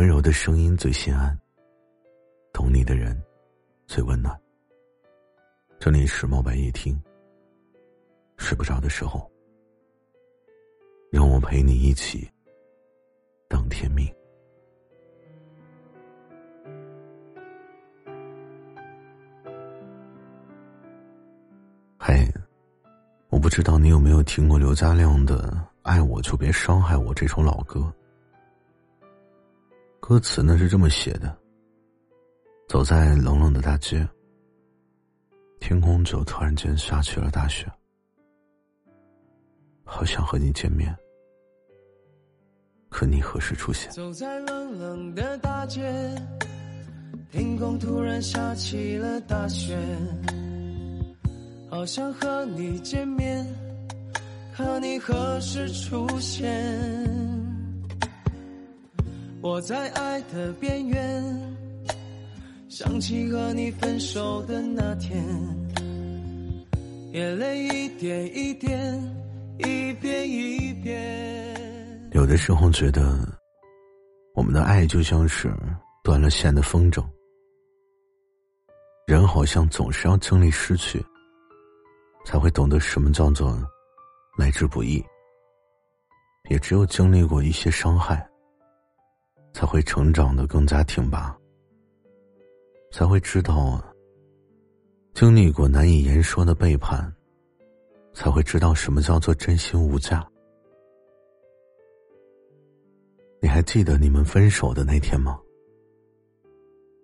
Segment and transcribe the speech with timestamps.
[0.00, 1.38] 温柔的声音最心安，
[2.54, 3.14] 懂你的人
[3.86, 4.34] 最温暖。
[5.78, 6.98] 这里是墨白夜听。
[8.38, 9.30] 睡不着的时候，
[11.12, 12.26] 让我陪你一起
[13.46, 14.10] 等天明。
[21.98, 22.26] 嘿，
[23.28, 25.50] 我不知道你有没有听过刘嘉亮的
[25.82, 27.92] 《爱我就别伤害我》这首老歌。
[30.10, 31.38] 歌词呢是这么写的：
[32.68, 34.04] 走在冷冷的大街，
[35.60, 37.64] 天空就突然间下起了大雪，
[39.84, 40.92] 好想和你见面，
[42.88, 43.88] 可你何时出现？
[43.92, 45.80] 走在冷冷的大街，
[47.30, 49.78] 天空突然下起了大雪，
[51.70, 53.46] 好想和你见面，
[54.56, 56.89] 可你何时出现？
[59.42, 61.56] 我在爱的边缘，
[62.68, 65.24] 想起和你分手的那天，
[67.12, 69.02] 眼泪一点一点，
[69.58, 72.10] 一遍一遍。
[72.12, 73.26] 有的时候觉得，
[74.34, 75.50] 我们的爱就像是
[76.04, 77.02] 断了线的风筝，
[79.06, 81.02] 人好像总是要经历失去，
[82.26, 83.58] 才会懂得什么叫做
[84.36, 85.02] 来之不易。
[86.50, 88.29] 也只有经历过一些伤害。
[89.52, 91.36] 才会成长的更加挺拔，
[92.90, 93.82] 才会知道
[95.14, 97.12] 经历过难以言说的背叛，
[98.14, 100.26] 才会知道什么叫做真心无价。
[103.42, 105.40] 你还记得你们分手的那天吗？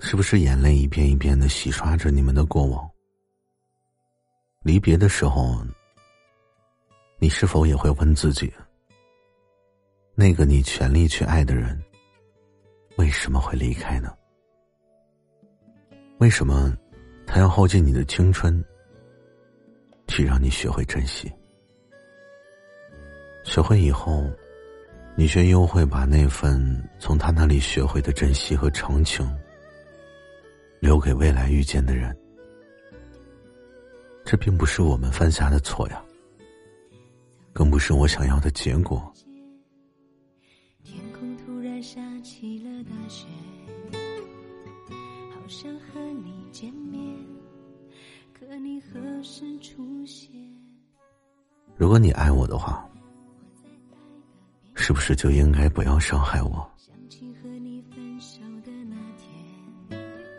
[0.00, 2.90] 是不是眼泪一遍一遍的洗刷着你们的过往？
[4.62, 5.58] 离别的时候，
[7.18, 8.52] 你是否也会问自己：
[10.14, 11.80] 那个你全力去爱的人？
[13.02, 14.14] 为什么会离开呢？
[16.18, 16.72] 为什么
[17.26, 18.64] 他要耗尽你的青春，
[20.06, 21.28] 去让你学会珍惜？
[23.42, 24.30] 学会以后，
[25.16, 29.28] 你却又会把那份从他那里学会的珍惜和长情，
[30.78, 32.16] 留给未来遇见的人。
[34.24, 36.00] 这并不是我们犯下的错呀，
[37.52, 39.12] 更不是我想要的结果。
[40.84, 42.00] 天空突然下
[45.52, 47.14] 想和你见面，
[48.32, 50.30] 可你何时出现？
[51.76, 52.88] 如果你爱我的话，
[54.74, 56.66] 是不是就应该不要伤害我？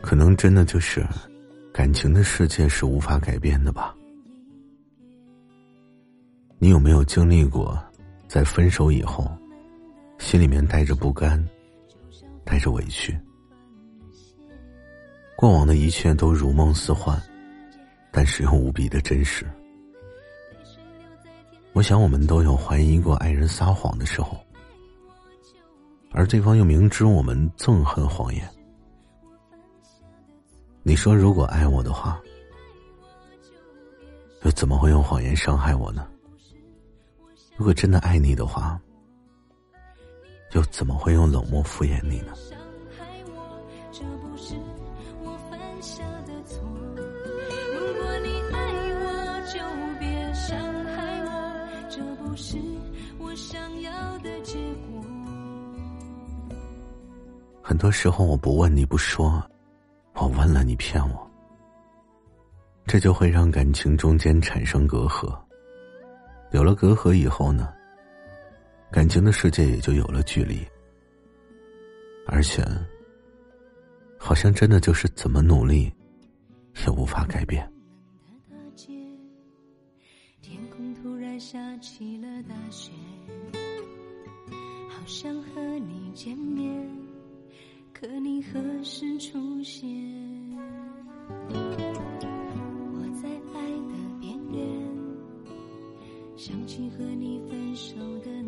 [0.00, 1.04] 可能真的就是
[1.72, 3.94] 感情的世界是无法改变的吧？
[6.58, 7.76] 你有没有经历过，
[8.28, 9.28] 在分手以后，
[10.18, 11.44] 心里面带着不甘，
[12.44, 13.18] 带着委屈？
[15.36, 17.20] 过往的一切都如梦似幻，
[18.10, 19.46] 但是又无比的真实。
[21.72, 24.36] 我想，我们都有怀疑过爱人撒谎的时候，
[26.10, 28.46] 而对方又明知我们憎恨谎言。
[30.82, 32.20] 你说，如果爱我的话，
[34.42, 36.06] 又怎么会用谎言伤害我呢？
[37.56, 38.80] 如果真的爱你的话，
[40.52, 42.32] 又怎么会用冷漠敷衍你呢？
[57.62, 59.40] 很多时候，我不问你不说，
[60.14, 61.30] 我问了你骗我，
[62.84, 65.32] 这就会让感情中间产生隔阂。
[66.50, 67.72] 有了隔阂以后呢，
[68.92, 70.66] 感情的世界也就有了距离，
[72.26, 72.62] 而且，
[74.18, 75.92] 好像真的就是怎么努力，
[76.84, 77.70] 也无法改变。
[80.42, 82.90] 天空突然下起了大雪，
[84.88, 86.84] 好想和你见面，
[87.92, 89.88] 可你何时出现？
[91.48, 94.60] 我在爱的边缘，
[96.36, 98.39] 想起和你分手的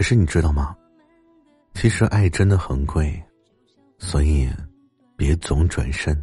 [0.00, 0.74] 可是你知道吗？
[1.74, 3.22] 其实爱真的很贵，
[3.98, 4.48] 所以
[5.14, 6.16] 别总转身。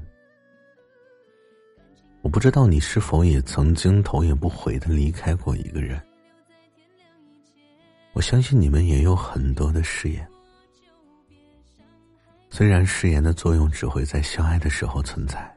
[2.23, 6.01] 我不知道你是否也曾经头也不回的离开过一个人。
[8.13, 10.27] 我相信你们也有很多的誓言，
[12.49, 15.55] 虽然誓言的作用只会在相爱的时候存在，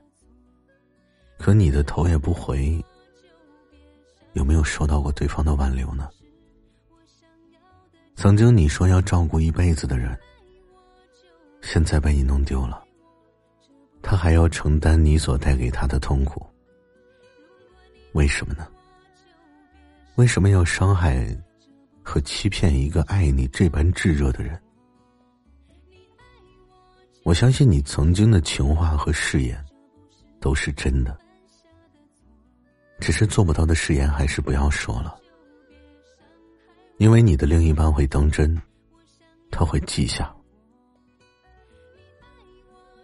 [1.39, 2.85] 可你的头也不回，
[4.35, 6.07] 有没有收到过对方的挽留呢？
[8.21, 10.15] 曾经你说要照顾一辈子的人，
[11.63, 12.85] 现在被你弄丢了，
[14.03, 16.47] 他还要承担你所带给他的痛苦，
[18.13, 18.69] 为什么呢？
[20.17, 21.35] 为什么要伤害
[22.03, 24.61] 和欺骗一个爱你这般炙热的人？
[27.23, 29.65] 我相信你曾经的情话和誓言
[30.43, 31.19] 都是真的，
[33.01, 35.19] 只是做不到的誓言还是不要说了，
[37.01, 38.55] 因为你的另一半会当真，
[39.51, 40.31] 他会记下。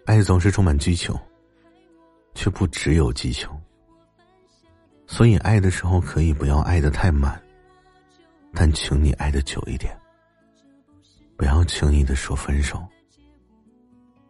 [0.04, 1.18] 爱总是充满激情，
[2.34, 3.48] 却不只有激情。
[5.06, 7.42] 所以，爱的时候可以不要爱的太满，
[8.52, 9.98] 但请你爱的久一点。
[11.34, 12.86] 不要轻易的说分手，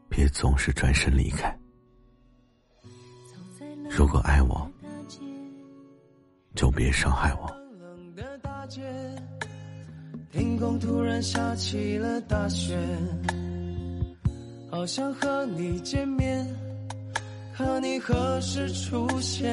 [0.09, 1.59] 别总是转身离开。
[3.91, 4.71] 如果爱我，
[6.55, 7.53] 就别伤害我。
[10.33, 12.77] 天空突然下起了大雪，
[14.71, 16.47] 好想和你见面，
[17.57, 19.49] 可你何时出现？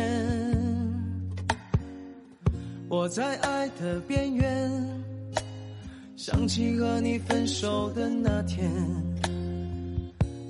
[2.89, 5.01] 我在爱的边缘，
[6.15, 8.69] 想起和你分手的那天，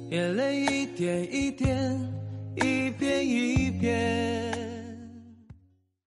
[0.10, 2.00] 眼泪一点一点，
[2.56, 4.63] 一遍一遍。